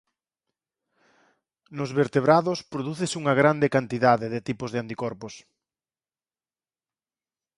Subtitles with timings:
[1.77, 5.33] Nos vertebrados prodúcese unha grande cantidade de tipos de anticorpos.